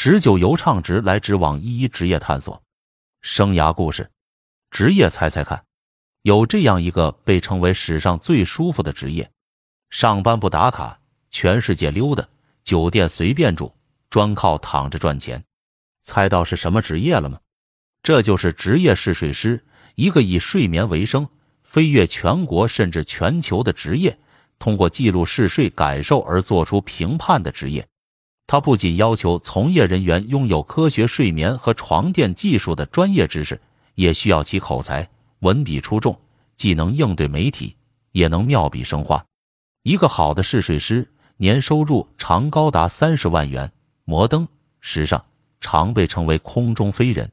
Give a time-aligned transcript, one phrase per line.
[0.00, 2.62] 十九由畅直来直往一一职业探索，
[3.20, 4.08] 生涯故事，
[4.70, 5.64] 职业猜猜看，
[6.22, 9.28] 有这样一个被称为史上最舒服的职业，
[9.90, 11.00] 上班不打卡，
[11.32, 12.24] 全世界溜达，
[12.62, 13.74] 酒店随便住，
[14.08, 15.44] 专靠躺着赚钱。
[16.04, 17.40] 猜到是什么职业了吗？
[18.00, 21.28] 这就是职业试睡师，一个以睡眠为生、
[21.64, 24.16] 飞越全国甚至全球的职业，
[24.60, 27.84] 通过记录嗜睡感受而做出评判的职业。
[28.48, 33.60] 他不仅要求从业人员拥有科学睡眠和床垫技术的专业知识，
[33.94, 35.06] 也需要其口才、
[35.40, 36.18] 文笔出众，
[36.56, 37.76] 既能应对媒体，
[38.12, 39.22] 也能妙笔生花。
[39.82, 41.06] 一个好的试睡师，
[41.36, 43.70] 年收入常高达三十万元。
[44.06, 44.48] 摩登、
[44.80, 45.22] 时尚，
[45.60, 47.30] 常被称为“空中飞人”，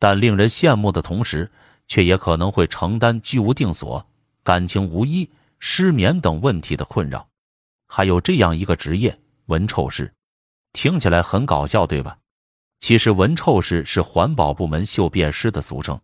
[0.00, 1.50] 但令人羡慕的同时，
[1.86, 4.06] 却也可能会承担居无定所、
[4.42, 5.28] 感情无依、
[5.58, 7.28] 失眠等问题的困扰。
[7.86, 10.10] 还有这样一个职业——闻臭师。
[10.76, 12.18] 听起来很搞笑，对吧？
[12.80, 15.98] 其实闻臭师是环保部门嗅辨师的俗称，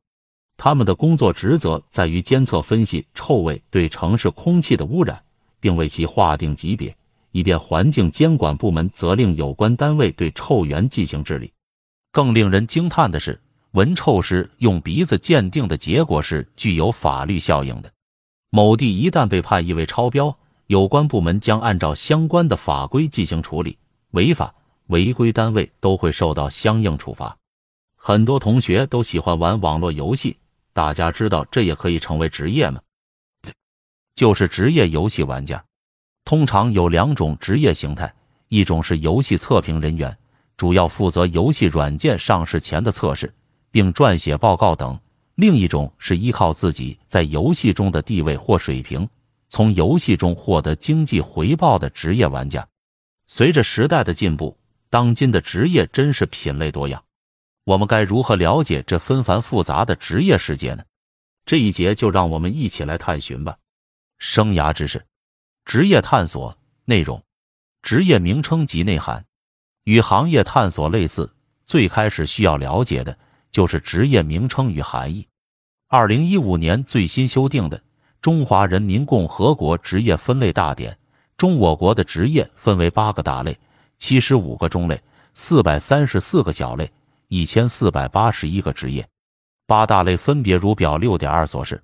[0.56, 5.22] 他们的工作职责在于监测、分析臭味对城市空气的污染，
[5.60, 6.96] 并为其划定级别，
[7.32, 11.52] 以便环境监管部门责令有关单位对臭源进行治理。
[12.10, 13.38] 更令人惊叹的是，
[13.72, 17.92] 闻臭师用鼻子鉴定的结果是具有法律效应的。
[18.48, 20.34] 某地一旦被判异味超标，
[20.68, 23.76] 有关部门将按照相关的法规进行处理，
[24.12, 24.54] 违法。
[24.92, 27.36] 违规单位都会受到相应处罚。
[27.96, 30.36] 很多同学都喜欢玩网络游戏，
[30.72, 32.80] 大家知道这也可以成为职业吗？
[34.14, 35.64] 就是职业游戏玩家。
[36.24, 38.14] 通常有两种职业形态，
[38.48, 40.16] 一种是游戏测评人员，
[40.56, 43.32] 主要负责游戏软件上市前的测试，
[43.70, 44.94] 并撰写报告等；
[45.36, 49.08] 另一种是依靠自己在游戏中的地位或水平，
[49.48, 52.66] 从游戏中获得经济回报的职业玩家。
[53.26, 54.56] 随着时代的进步。
[54.92, 57.02] 当今的职业真是品类多样，
[57.64, 60.84] 我们该如何了解这纷繁复杂的职业世界呢？
[61.46, 63.56] 这一节就让我们一起来探寻吧。
[64.18, 65.02] 生涯知识，
[65.64, 67.24] 职业探索内容，
[67.80, 69.24] 职业名称及内涵，
[69.84, 71.32] 与行业探索类似。
[71.64, 73.16] 最开始需要了解的
[73.50, 75.26] 就是职业名称与含义。
[75.88, 77.78] 二零一五年最新修订的
[78.20, 80.92] 《中华人民共和国职业分类大典》
[81.38, 83.58] 中，我国的职业分为八个大类。
[84.02, 85.00] 七十五个中类，
[85.32, 86.90] 四百三十四个小类，
[87.28, 89.08] 一千四百八十一个职业，
[89.64, 91.80] 八大类分别如表六点二所示。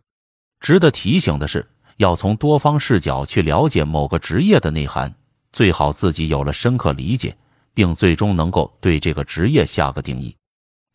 [0.58, 1.64] 值得提醒的是，
[1.98, 5.14] 要从多方视角去了解某个职业的内涵，
[5.52, 7.38] 最好自己有了深刻理解，
[7.72, 10.34] 并最终能够对这个职业下个定义。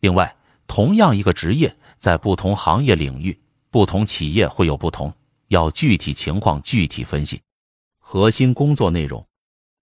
[0.00, 0.36] 另外，
[0.66, 3.34] 同样一个职业，在不同行业领域、
[3.70, 5.10] 不同企业会有不同，
[5.48, 7.40] 要具体情况具体分析。
[7.98, 9.26] 核心工作内容。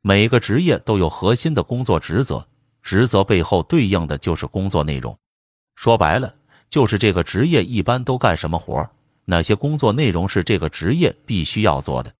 [0.04, 2.44] 每个职业都有核心的工作职责，
[2.82, 5.16] 职责背后对应的就是工作内容。
[5.76, 6.34] 说白了，
[6.68, 8.90] 就是这个职业一般都干什么活，
[9.26, 12.10] 哪些工作内容是这个职业必须要做的。《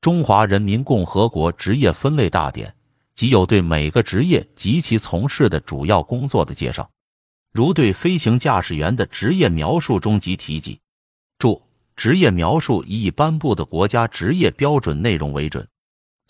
[0.00, 2.68] 中华人民共和国职业分类大典》
[3.14, 6.90] 即有对每个职业及其从事的主要工作的介绍，
[7.52, 10.80] 如对飞行驾驶员的职业描述中即提及。
[11.38, 11.62] 注：
[11.94, 15.64] 职业描述以已颁布的国家职业标准内容为准。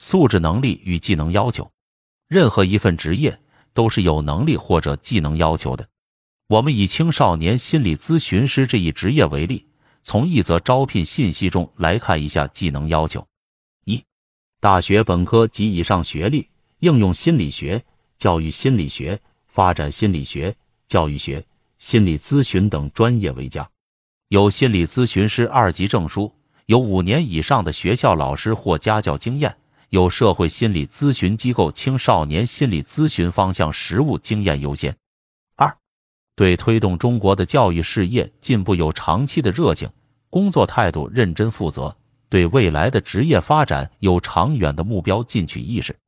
[0.01, 1.71] 素质、能力与技能要求，
[2.27, 3.39] 任何一份职业
[3.75, 5.87] 都是有能力或者技能要求的。
[6.49, 9.67] 我们以青少年心理咨询师这一职业为例，
[10.03, 13.27] 从一则招聘信息中来看一下技能要求：
[13.85, 14.03] 一、
[14.59, 17.85] 大学本科及以上学历，应用心理学、
[18.17, 20.57] 教育心理学、发展心理学、
[20.89, 21.45] 教育学、
[21.77, 23.69] 心理咨询等专业为佳，
[24.29, 26.33] 有心理咨询师二级证书，
[26.65, 29.55] 有五年以上的学校老师或家教经验。
[29.91, 34.97] 有社会心理咨询机构青少年心理咨询方向实务经验优先。
[35.57, 35.77] 二，
[36.37, 39.91] 对推动中国的教育事业进步有长期的热情，
[40.31, 41.97] 工作态度认真负责，
[42.29, 45.99] 对未来的职业发展有长远的目标进取意识，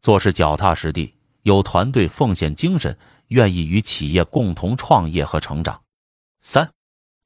[0.00, 1.12] 做事脚踏实地，
[1.42, 2.96] 有团队奉献精神，
[3.28, 5.82] 愿意与企业共同创业和成长。
[6.40, 6.70] 三，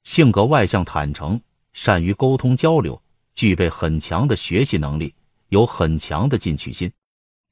[0.04, 1.38] 性格外向坦诚，
[1.74, 3.02] 善于沟通交流，
[3.34, 5.14] 具备很强的学习能力。
[5.48, 6.92] 有很强的进取心，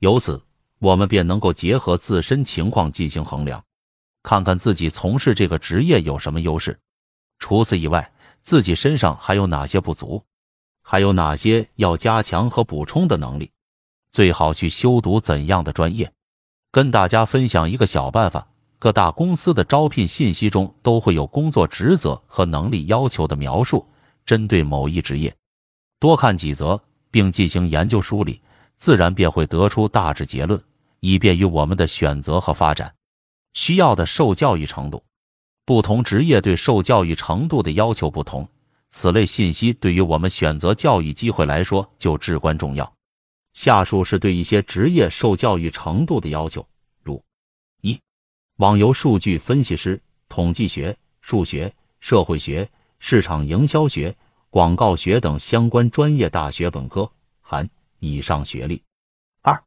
[0.01, 0.43] 由此
[0.79, 3.63] 我们便能够结合自身情况进行衡量，
[4.23, 6.79] 看看自己从事这个职业有什么优势，
[7.39, 8.13] 除此以外，
[8.43, 10.23] 自己身上还有哪些不足，
[10.83, 13.51] 还有哪些要加强和补充的能力，
[14.11, 16.13] 最好去修读怎样的专业。
[16.71, 18.47] 跟大家分享一个小办法：
[18.79, 23.89] 各大公司的招聘信息中都会有工作职责和能力要求的描述，
[24.27, 25.35] 针对某一职业，
[25.99, 26.79] 多看几则。
[27.11, 28.41] 并进行研究梳理，
[28.77, 30.63] 自然便会得出大致结论，
[31.01, 32.95] 以便于我们的选择和发展。
[33.55, 35.03] 需要的受教育程度，
[35.65, 38.47] 不同职业对受教育程度的要求不同，
[38.91, 42.93] 此类信息对于我们选择教育机会来说就至关重要。
[43.55, 46.67] 下述是对一些职业受教育程度的要求，
[47.03, 47.23] 如：
[47.81, 47.99] 一、
[48.57, 49.99] 网游数据分析师、
[50.29, 52.69] 统计学、数学、社会学、
[52.99, 54.15] 市场营销学、
[54.57, 57.13] 广告学等相关专业大学本科
[57.43, 57.69] 含
[57.99, 58.81] 以上学历；
[59.43, 59.63] 二、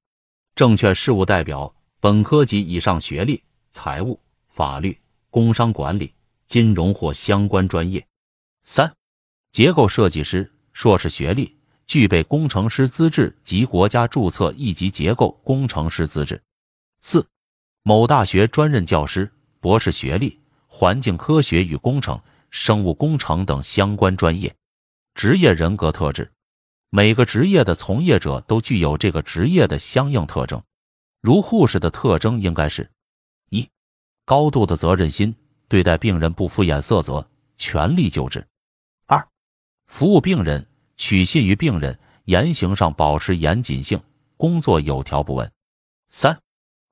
[0.56, 3.44] 证券事务代表本科及以上学历。
[3.70, 5.00] 财务、法律、
[5.30, 6.12] 工商管理、
[6.48, 8.02] 金融或相关专业；
[8.64, 8.92] 三、
[9.52, 11.56] 结构设计师，硕士学历，
[11.86, 16.36] 具备工程师资质及国家注册一级结构工程师资质；
[17.00, 17.24] 四、
[17.84, 22.20] 某大学专任教师，博士学历，环境科学与工程、
[22.50, 24.52] 生物工程等相关专业。
[25.20, 26.32] 职业人格特质，
[26.90, 30.64] 每个职业的从业者都具有这个职业的相应特征，
[31.20, 32.90] 如护士的特征应该是。
[33.50, 33.68] 一
[34.24, 35.36] 高度的责任心，
[35.68, 37.28] 对待病人不敷衍塞责，
[37.58, 38.40] 全力救治；
[39.08, 39.28] 二，
[39.88, 44.02] 服务病人，取信于病人，言行上保持严谨性，
[44.38, 45.46] 工作有条不紊；
[46.08, 46.40] 三，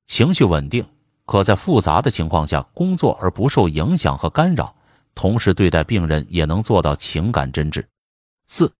[0.06, 0.86] 情绪稳定，
[1.26, 4.76] 可在复杂的情况下工作而不受影响和干扰，
[5.16, 7.82] 同时对待病人也能做到情感真挚；
[8.48, 8.74] 四，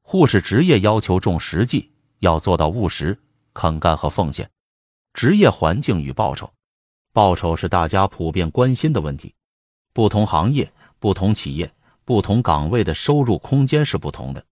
[0.00, 3.18] 护士职业要求重实际，要做到务实、
[3.52, 4.48] 肯干和奉献。
[5.12, 6.48] 职业环境与报酬。
[7.12, 9.34] 报酬是大家普遍关心的问题。
[9.92, 11.72] 不同行业、不同企业、
[12.04, 14.44] 不同岗位的收入空间是不同的。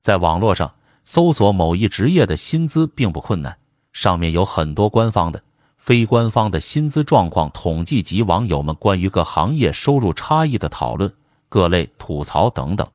[0.00, 0.72] 在网络上
[1.04, 3.58] 搜索某一职业的薪资并不困难，
[3.92, 5.42] 上面有很多官方的、
[5.76, 11.12] 非官方的薪资状况统计及网友们关于各行业收入差异的讨论、
[11.48, 12.88] 各类吐槽等等。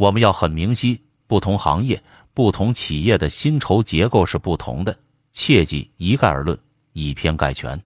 [0.00, 2.02] 我们要很明晰，不同行业、
[2.32, 4.98] 不同企业的薪酬结构是不同的，
[5.34, 6.58] 切忌一概而论，
[6.94, 7.78] 以偏概全。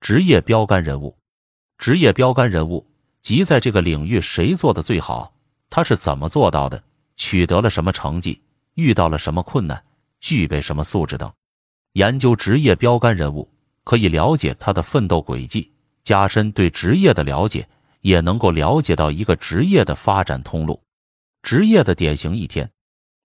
[0.00, 1.18] 职业标杆人物，
[1.76, 2.86] 职业标杆人物
[3.22, 5.34] 即在这个领域谁做的最好，
[5.68, 6.80] 他是怎么做到的，
[7.16, 8.40] 取得了什么成绩，
[8.74, 9.82] 遇到了什么困难，
[10.20, 11.28] 具备什么素质等。
[11.94, 13.50] 研究职业标杆人物，
[13.82, 15.72] 可以了解他的奋斗轨迹，
[16.04, 17.68] 加深对职业的了解，
[18.02, 20.80] 也能够了解到一个职业的发展通路。
[21.42, 22.70] 职业的典型一天，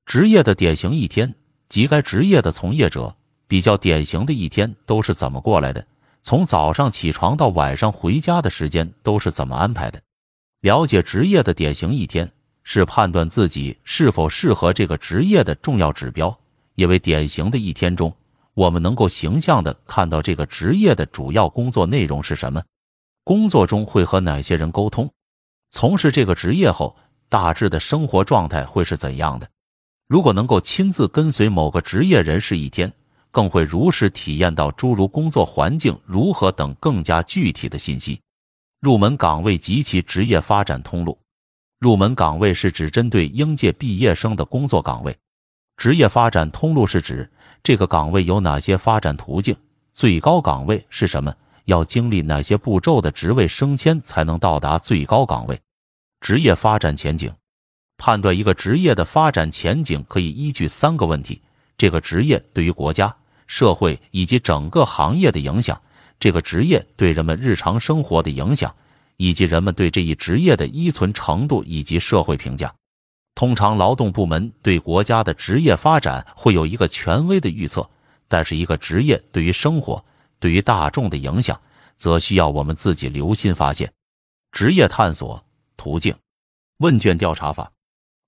[0.06, 1.34] 职业的典型一天，
[1.68, 3.16] 即该职业的从业者
[3.48, 5.86] 比较典型的一天都是怎么过来的。
[6.22, 10.02] 从早上起床到晚上回家的时间都是怎么安排的？
[10.62, 12.32] 了解职业的典型一天，
[12.64, 16.40] 是判断自己是否适合这个职业的重要指标。
[16.76, 18.16] 因为典型的一天中，
[18.54, 22.64] 我们能够形象的看到这个职业的主要工作内容是什么，
[23.26, 25.12] 工作中会和哪些人沟通，
[25.72, 26.96] 从事这个职业后
[27.34, 29.50] 大致的生活状态会是怎样的。
[30.08, 32.94] 如果能够亲自跟随某个职业人士一天。
[33.34, 38.22] 更会如实体验到诸如工作环境如何等更加具体的信息。
[38.80, 41.18] 入门岗位及其职业发展通路。
[41.80, 45.18] 入门岗位是指针对应届毕业生的工作岗位。
[45.78, 47.28] 职业发展通路是指
[47.64, 49.58] 这个岗位有哪些发展途径。
[49.96, 51.36] 最高岗位是什么？
[51.66, 55.60] 要经历哪些步骤的职位升迁才能到达最高岗位？
[56.24, 57.30] 职业发展前景。
[57.98, 61.42] 判断一个职业的发展前景可以依据三个问题：
[61.78, 63.14] 这个职业对于国家。
[63.46, 65.80] 社会以及整个行业的影响，
[66.18, 68.74] 这个职业对人们日常生活的影响，
[69.18, 72.74] 以及人们对这一职业的依存程度以及社会评价。
[73.36, 77.88] 通常，劳动部门对国家的职业发展会有一个权威的预测，
[78.30, 80.04] 但是一个职业对于生活、
[80.40, 81.60] 对于大众的影响，
[81.98, 83.92] 则需要我们自己留心发现。
[84.54, 85.44] 职业探索
[85.78, 86.16] 途径：
[86.78, 87.72] 问卷调查法。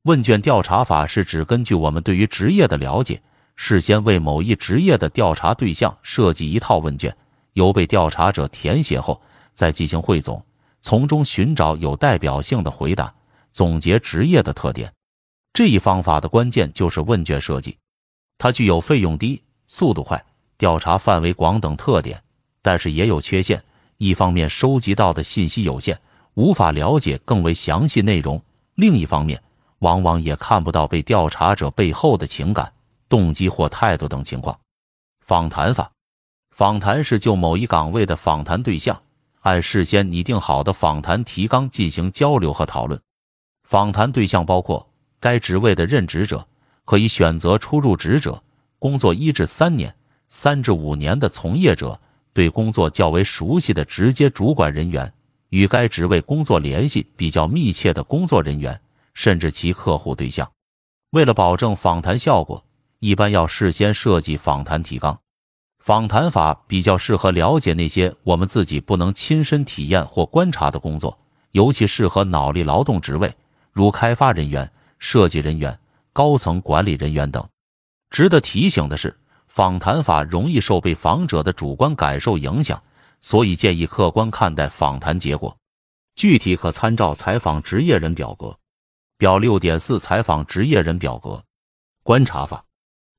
[0.03, 3.21] 问卷调查法是指根据我们对于职业的了解。
[3.55, 7.15] 事先为某一职业的调查对象设计一套问卷，
[7.53, 9.21] 由被调查者填写后
[9.53, 10.45] 再进行汇总，
[10.81, 13.13] 从中寻找有代表性的回答，
[13.53, 14.91] 总结职业的特点。
[15.53, 17.77] 这一方法的关键就是问卷设计，
[18.37, 20.21] 它具有费用低、速度快、
[20.57, 22.21] 调查范围广等特点，
[22.61, 23.63] 但是也有缺陷。
[23.95, 25.97] 一方面收集到的信息有限，
[26.35, 28.39] 无法了解更为详细内容；
[28.75, 29.41] 另一方面，
[29.79, 32.71] 往往也看不到被调查者背后的情感。
[33.07, 34.59] 动机或态度等情况。
[35.21, 35.91] 访谈法，
[36.49, 38.99] 访谈是就某一岗位的访谈对象，
[39.41, 42.99] 按事先拟定好的访谈提纲进行交流和讨论。
[43.63, 44.89] 访谈对象包括
[45.19, 46.45] 该职位的任职者，
[46.83, 48.41] 可以选择初入职者，
[48.79, 49.95] 工作一至三年、
[50.27, 51.99] 三至五年的从业者，
[52.33, 55.13] 对工作较为熟悉的直接主管人员，
[55.49, 58.79] 与该职位工作联系比较密切的工作人员，
[59.13, 60.49] 甚至其客户对象。
[61.11, 62.63] 为了保证访谈效果。
[62.99, 65.19] 一般要事先设计访谈提纲，
[65.79, 71.15] 访谈法比较适合了解那些我们自己不能亲身体验或观察的工作，
[71.51, 73.31] 尤其适合脑力劳动职位，
[73.71, 75.77] 如开发人员、设计人员、
[76.13, 77.45] 高层管理人员等。
[78.09, 79.15] 值得提醒的是，
[79.49, 82.81] 访谈法容易受被访者的主观感受影响，
[83.25, 85.58] 所以建议客观看待访谈结果。
[86.15, 88.55] 具体可参照采访职业人表格。
[89.17, 91.44] 表六点四：采访职业人表格。
[92.03, 92.63] 观察法。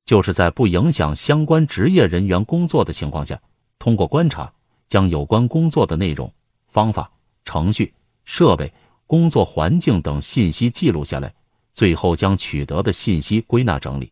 [0.05, 3.37] 就是在不影响相关职业人员工作的情况下，
[3.79, 4.53] 通过观察
[4.87, 6.33] 将有关工作的内容、
[6.69, 7.11] 方法、
[7.43, 8.73] 程序、设备、
[9.07, 11.35] 工作环境等信息记录下来，
[11.73, 14.09] 最后将取得的信息归纳整理。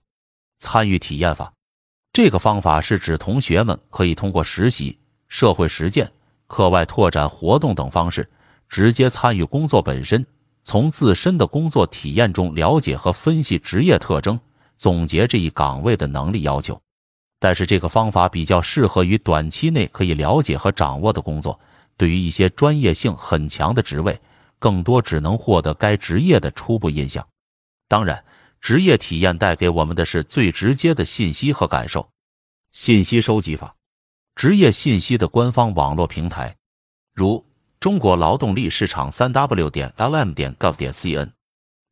[0.59, 1.53] 参与体验法，
[2.11, 6.11] 这个方法是指同学们可以通过实习、社会实践、
[6.47, 8.29] 课外拓展活动等方式，
[8.69, 10.25] 直接参与工作本身，
[10.63, 14.39] 从自身的工作体验中了解和分析职业特征。
[14.77, 16.81] 总结这一岗位的能力要求，
[17.39, 21.57] 但是这个方法比较适合于短期内可以了解和掌握的工作。
[21.95, 24.19] 对于一些专业性很强的职位，
[24.59, 27.25] 更多只能获得该职业的初步印象。
[27.87, 28.21] 当然，
[28.59, 32.09] 职业体验带给我们的是最直接的信息和感受。
[32.71, 33.75] 信息收集法，
[34.35, 36.57] 职业信息的官方网络平台，
[37.13, 37.45] 如
[37.79, 41.31] 中国劳动力市场三 w 点 lm 点 gov 点 cn。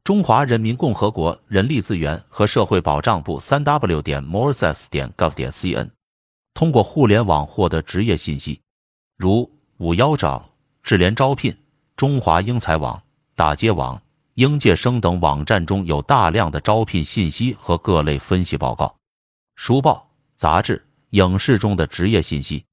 [0.04, 5.90] 中华人民共和国人力资源和社会保障部三 w 点 morses 点 gov 点 cn，
[6.54, 8.60] 通过互联网获得职业信息，
[9.16, 10.50] 如五幺招、
[10.84, 11.56] 智联招聘、
[11.96, 13.02] 中华英才网、
[13.38, 14.02] 大街网、
[14.34, 18.94] 应届生等网站中有大量的招聘信息和各类分析报告。
[19.56, 22.65] 书报、杂志、影视中的职业信息，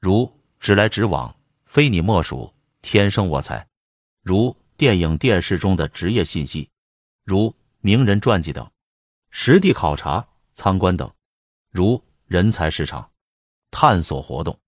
[0.00, 3.66] 如直来直往、非你莫属、天生我材；
[4.22, 6.70] 如电影、电视中的职业信息。
[7.22, 8.66] 如名人传记等，
[9.28, 11.06] 实地考察、参观等；
[11.70, 13.10] 如人才市场
[13.70, 14.58] 探索活动。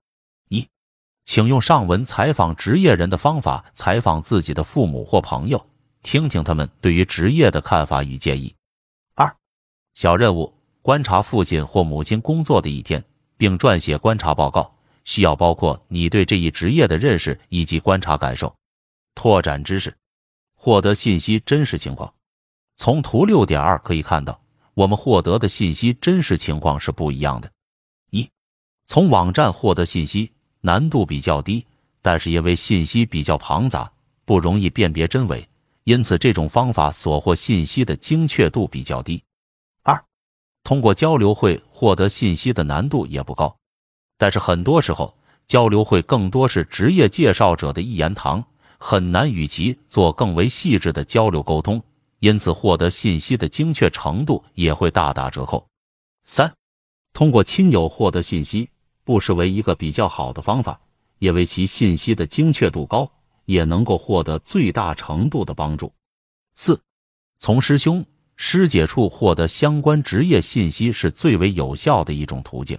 [0.50, 0.68] 一，
[1.24, 5.66] 请用上文采访职业人的方法采访自己的父母或朋友，
[6.02, 8.54] 听听他们对于职业的看法与建议。
[9.14, 9.34] 二，
[9.94, 10.52] 小任务：
[10.82, 13.02] 观察父亲或母亲工作的一天，
[13.36, 14.74] 并撰写观察报告，
[15.04, 18.54] 需要包括你对这一职业的认识以及观察感受。
[19.14, 19.94] 拓展知识，
[20.56, 22.12] 获得信息真实情况。
[22.76, 24.40] 从图六点二可以看到，
[24.74, 27.50] 我们获得的信息真实情况是不一样的。
[28.10, 28.28] 一，
[28.86, 31.64] 从网站获得信息难度比较低，
[32.02, 33.90] 但是因为信息比较庞杂，
[34.24, 35.48] 不容易辨别真伪，
[35.84, 39.22] 因此这种方法所获信息的精确度比较低。
[39.84, 40.04] 二，
[40.64, 43.54] 通过交流会获得信息的难度也不高，
[44.16, 45.14] 但是很多时候
[45.46, 48.42] 交流会更多是职业介绍者的一言堂，
[48.78, 51.82] 很难与其做更为细致的交流沟通。
[52.20, 55.68] 因此，获得信息的精确程度也会大打折扣。
[56.22, 56.50] 三，
[57.12, 58.70] 通过亲友获得信息，
[59.04, 60.80] 不失为一个比较好的方法，
[61.18, 63.12] 因为其信息的精确度高，
[63.44, 65.92] 也能够获得最大程度的帮助。
[66.54, 66.80] 四，
[67.38, 68.02] 从师兄
[68.36, 72.78] 师姐处获得相关职业信息是最为有效的一种途径。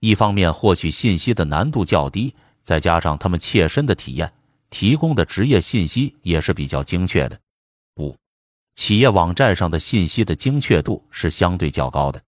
[0.00, 4.32] 一方面，获取信息的难度较低，再加上他们切身的体验
[4.70, 7.38] 提供的职业信息也是比较精确的。
[7.96, 8.14] 五。
[8.76, 12.20] 企业网站上的信息的精确度是相对较高的，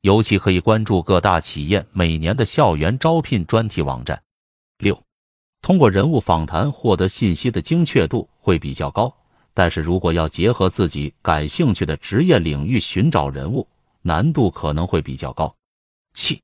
[0.00, 4.20] 尤其可以关注各大企业每年的校园招聘专题网站。
[4.78, 5.00] 六，
[5.62, 9.16] 通过人物访谈获得信息的精确度会比较高，
[9.54, 13.66] 但是如果要结合自己感兴趣的职业领域寻找人物，
[14.02, 15.54] 难度可能会比较高。
[16.12, 16.42] 七，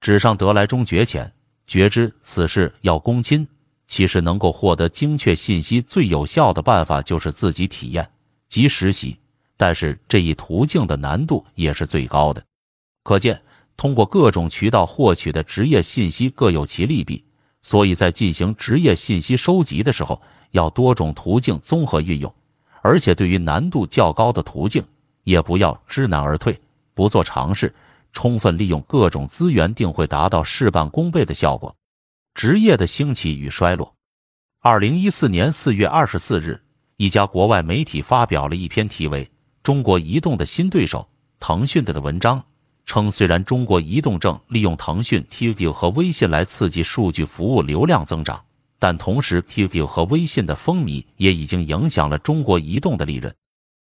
[0.00, 1.30] 纸上得来终觉浅，
[1.66, 3.46] 觉知此事要躬亲。
[3.88, 8.10] 其实能够获得精确信息最有效的办法就是自己体验。
[8.48, 9.16] 及实习，
[9.56, 12.42] 但是这一途径的难度也是最高的。
[13.04, 13.40] 可见，
[13.76, 17.22] 通过各种渠道获取的职业信息各有其利弊，
[17.62, 20.20] 所以在进行职业信息收集的时候，
[20.50, 22.34] 要多种途径综合运用。
[22.86, 24.84] 而且，对于难度较高的途径，
[25.24, 26.56] 也不要知难而退，
[26.94, 27.74] 不做尝试，
[28.12, 31.74] 充分利用各种资源，定会达到事半功倍的效果。
[32.32, 33.92] 职业的兴起与衰落。
[34.60, 36.62] 二零一四年四月二十四日。
[36.96, 39.24] 一家国外媒体发表了一篇题为
[39.64, 41.06] 《中国移动的新对手
[41.40, 42.40] 腾讯》的的文章，
[42.86, 48.40] 称虽然中国移动正利用腾讯 QQ 和微信来刺激数据服务流量增长，
[48.78, 53.34] 但同时 QQ 和微信的风靡也已经影响了中国移动的利润。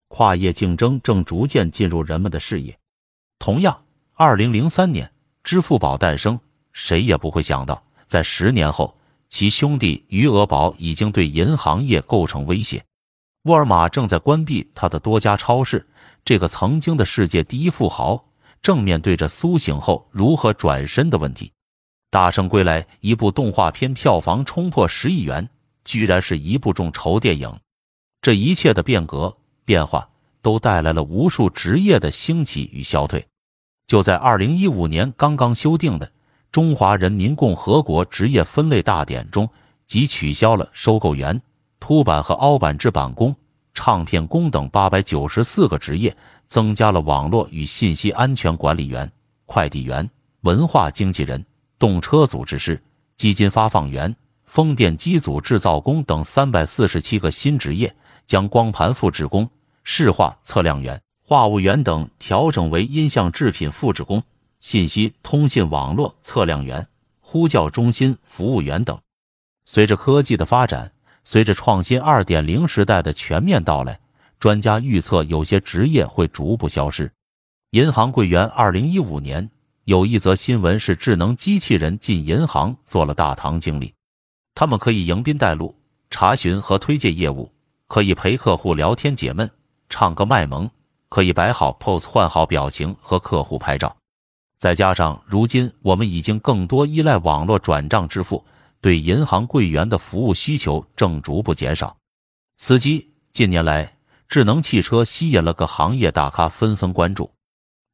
[0.08, 2.78] 跨业竞争正逐渐进入人们的视野。
[3.40, 3.84] 同样，
[4.14, 5.10] 二零零三年
[5.44, 6.40] 支付宝诞生，
[6.74, 8.96] 谁也不会想到，在十年后，
[9.30, 12.84] 其兄弟余额宝已经对银行业构成威胁。
[13.44, 15.88] 沃尔玛正在关闭它的多家超市。
[16.24, 18.24] 这个曾经的世界第一富豪
[18.62, 21.52] 正面对着苏醒后如何转身的问题。
[22.12, 25.48] 大圣归来一部动画片票房冲破十亿元，
[25.86, 27.50] 居然是一部众筹电影。
[28.22, 30.10] 这一切的变革变化，
[30.42, 33.26] 都带来了无数职业的兴起与消退。
[33.88, 36.06] 就在二零一五年刚刚修订的
[36.52, 39.50] 《中华人民共和国职业分类大典》中，
[39.88, 41.42] 即取消了收购员、
[41.80, 43.34] 凸版和凹版制版工、
[43.74, 46.14] 唱片工等八百九十四个职业，
[46.46, 49.10] 增加了网络与信息安全管理员、
[49.46, 50.10] 快递员、
[50.42, 51.46] 文化经纪人。
[51.82, 52.80] 动车组织师、
[53.18, 57.96] 基金发放员、风电机组制造工等三百四十七个新职业，
[58.28, 59.50] 将光盘复制工、
[59.84, 64.22] 市话测量员、话务员等调整为音像制品复制工、
[64.60, 66.88] 信息通信网络测量员、
[67.20, 68.96] 呼叫中心服务员等。
[69.66, 70.92] 随着科技的发展，
[71.24, 74.00] 随着创新二点零时代的全面到来，
[74.40, 77.12] 专家预测有些职业会逐步消失。
[77.72, 79.50] 银行柜员，二零一五年。
[79.92, 83.94] 有一则新闻是智能机器人进银行做了大堂经理，
[84.56, 85.76] 他们可以迎宾带路、
[86.10, 87.52] 查询和推介业务，
[87.88, 89.52] 可以陪客户聊天解闷、
[89.90, 90.70] 唱歌卖萌，
[91.10, 93.94] 可以摆好 pose、换好表情和客户拍照。
[94.58, 98.46] 再加上如今我们已经更多依赖网络转账支付，
[98.80, 101.94] 对银行柜员的服务需求正逐步减少。
[102.56, 103.98] 司机，近年来
[104.30, 107.30] 智能汽车吸引了各行业大咖纷纷关注。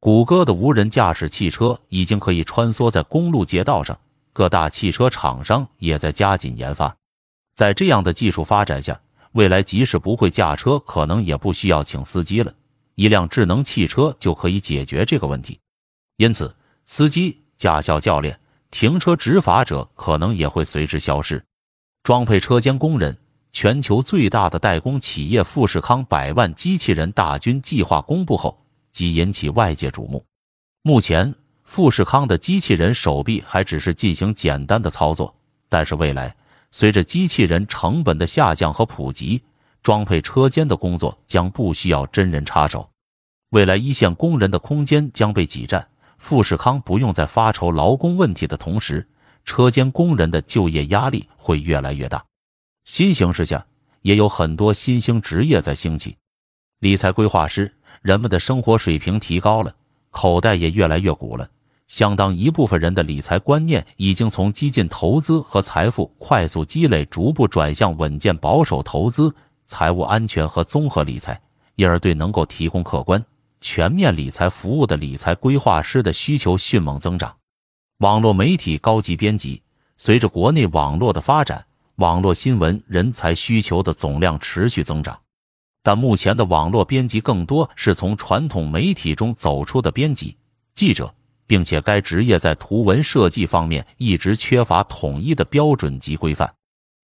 [0.00, 3.98] 谷歌的无人驾驶汽车已经可以穿梭在公路街道上，
[4.32, 6.96] 各大汽车厂商也在加紧研发。
[7.56, 9.00] 在这样的技术发展下，
[9.32, 12.54] 未来即使不会驾车，可能也不需要请司机了，
[12.94, 15.58] 一辆智能汽车就可以解决这个问题。
[16.16, 18.38] 因此，司机、驾校教练、
[18.70, 21.44] 停车执法者可能也会随之消失。
[22.04, 23.18] 装配车间工人，
[23.50, 28.64] 全球最大的代工企业富士康百万机器人大军计划公布后。
[28.98, 30.24] 即引起外界瞩目。
[30.82, 35.32] 目前，富士康的机器人手臂还只是进行简单的操作，
[35.68, 36.34] 但是未来
[36.72, 39.40] 随着机器人成本的下降和普及，
[39.84, 42.90] 装配车间的工作将不需要真人插手。
[43.50, 49.06] 未来一线工人的空间将被挤占，富士康不用再发愁劳工问题的同时，
[49.44, 52.24] 车间工人的就业压力会越来越大。
[52.84, 53.64] 新形势下，
[54.02, 56.16] 也有很多新兴职业在兴起，
[56.80, 57.72] 理财规划师。
[58.02, 59.74] 人们的生活水平提高了，
[60.10, 61.48] 口袋也越来越鼓了。
[61.88, 69.34] 相当一部分人的理财观念已经从激进投资和财富快速积累，逐步转向稳健保守投资、
[69.64, 71.40] 财务安全和综合理财，
[71.76, 73.24] 因而对能够提供客观、
[73.62, 77.34] 全面理财服务的理财规划师的需求迅猛增长。
[78.00, 79.62] 网络媒体高级编辑，
[79.96, 81.64] 随着国内网络的发展，
[81.96, 85.18] 网络新闻人才需求的总量持续增长。
[85.82, 90.36] 但目前的网络编辑更多是从传统媒体中走出的编辑、
[90.74, 91.14] 记者，
[91.46, 96.52] 并且该职业在图文设计方面一直缺乏统一的标准及规范，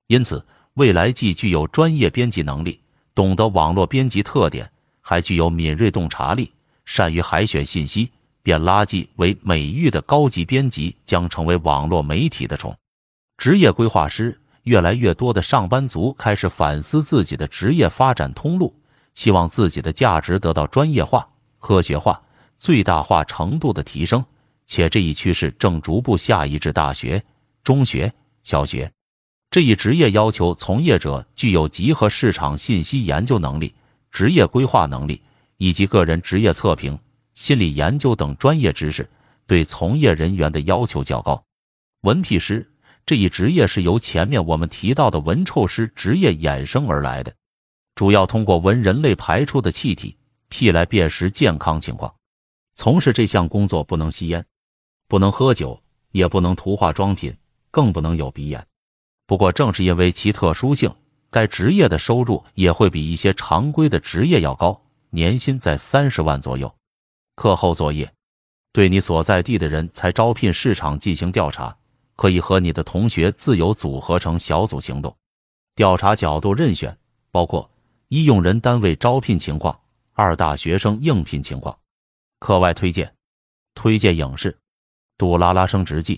[0.08, 2.80] 因此未来既具有专业编辑能力，
[3.16, 6.52] 懂得网络编辑特点，还具有敏锐洞察力，
[6.84, 8.10] 善于海选信息，
[8.42, 12.76] 变垃圾为美誉的高级编辑将成为网络媒体的宠。
[13.38, 14.38] 职业规划师。
[14.64, 18.74] 越来越多的上班族开始反思自己的职业发展通路，
[19.14, 21.28] 希望自己的价值得到专业化、
[21.60, 22.22] 科学化、
[22.58, 24.24] 最大化程度的提升，
[24.66, 27.22] 且这一趋势正逐步下移至大学、
[27.64, 28.12] 中学、
[28.44, 28.90] 小学。
[29.52, 33.76] 这一职业要求从业者具有集合市场信息研究能力、
[34.12, 35.22] 职业规划能力
[35.58, 36.98] 以及个人职业测评、
[37.36, 39.08] 心理研究等专业知识，
[39.46, 41.44] 对从业人员的要求较高。
[42.02, 42.70] 文批师。
[43.06, 47.34] 这一职业是由前面我们提到的闻臭师职业衍生而来的，
[47.96, 50.16] 主要通过闻人类排出的气体
[50.48, 52.14] 屁来辨识健康情况。
[52.76, 54.46] 从事这项工作不能吸烟，
[55.08, 57.36] 不能喝酒，也不能涂化妆品，
[57.72, 58.66] 更不能有鼻炎。
[59.28, 60.94] 不过，正是因为其特殊性，
[61.30, 66.74] 该职业的收入也会比一些常规的职业要高，年薪在三十万左右。
[67.36, 68.12] 课后作业，
[68.72, 71.76] 对你所在地的人才招聘市场进行调查。
[72.16, 75.16] 可以和你的同学自由组合成小组行动，
[75.76, 76.98] 调查角度任选
[77.32, 77.70] 包括
[78.08, 79.80] 一用人单位招聘情况，
[80.14, 81.78] 二大学生应聘情况。
[82.40, 83.14] 课外推荐，
[83.74, 84.52] 推荐影视
[85.18, 86.18] 《杜拉拉升职记》。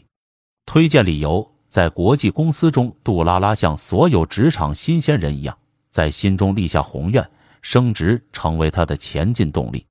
[0.66, 5.58] 推荐理由，在国际公司中，杜拉拉像所有职场新鲜人一样，
[5.92, 7.30] 在心中立下宏愿，
[7.62, 9.86] 升职成为他的前进动力。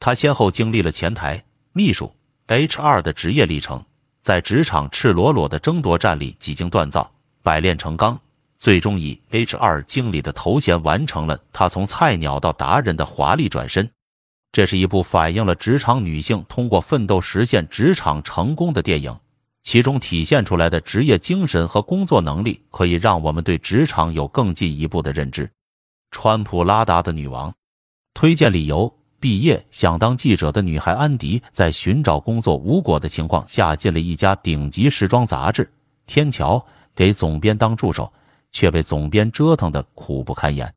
[0.00, 2.12] 他先后经历了前台、秘书、
[2.48, 3.84] HR 的职业历程。
[4.26, 7.08] 在职场赤裸裸的争夺战里，几经锻造，
[7.44, 8.18] 百炼成钢，
[8.58, 13.88] 最终以 HR 经理的头衔完成了他从菜鸟到达人的华丽转身。
[14.50, 19.16] 这是一部反映了职场女性通过奋斗实现职场成功的电影，
[19.62, 25.48] 其中体现出来的职业精神和工作能力，可以让我们对职场有更进一步的认知。
[26.10, 27.54] 川普拉达的女王，
[28.12, 35.64] 推荐理由：毕业想当记者的女孩安迪，在寻找工作无果的情况下，进了一家顶级时装杂志
[36.06, 36.58] 《天桥》，
[36.94, 38.12] 给总编当助手，
[38.52, 40.72] 却被总编折腾得苦不堪言。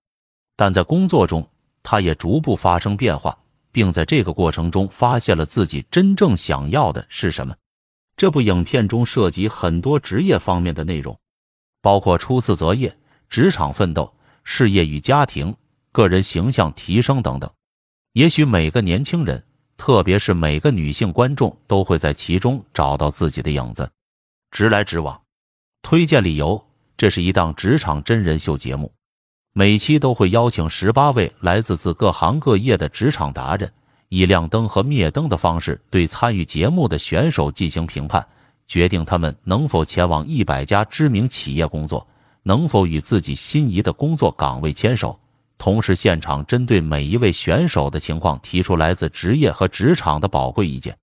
[0.55, 1.47] 但在工作中，
[1.83, 3.37] 她也逐步发生变化，
[3.71, 7.55] 并在这个过程中发现了自己真正想要的是什么。
[8.15, 11.17] 这部影片中涉及很多职业方面的内容，
[11.81, 12.97] 包括初次择业、
[13.29, 14.13] 职场奋斗。
[14.51, 15.55] 事业与家庭、
[15.91, 17.51] 个人形象提升等等，
[18.13, 19.43] 也许每个年轻人，
[19.77, 23.89] 特别是每个女性观众，都会在其中找到自己的影子。
[24.51, 25.21] 直来直往，
[25.83, 26.63] 推荐理由：
[26.97, 28.91] 这是一档职场真人秀节目，
[29.53, 33.71] 每期都会邀请十八位来自自各行各业的职场达人，
[34.09, 38.25] 以亮灯和灭灯的方式对参与节目的选手进行评判，
[38.65, 42.05] 决定他们能否前往一百家知名企业工作。
[42.41, 45.19] 能否与自己心仪的工作岗位牵手？
[45.59, 50.97] 同时，现场针对每一位选手的情况提出来自职业和职场的宝贵意见。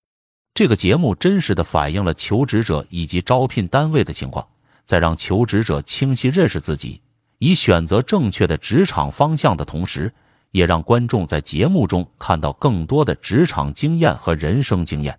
[0.54, 4.44] 这个节目真实的反映了求职者以及招聘单位的情况，
[4.86, 7.02] 在让求职者清晰认识自己，
[7.38, 10.10] 以选择正确的职场方向的同时，
[10.52, 15.18] 也让观众在节目中看到更多的职场经验和人生经验。